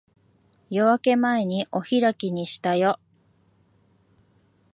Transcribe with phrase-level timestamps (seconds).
[0.71, 2.99] 夜明け前にお開きにしたよ。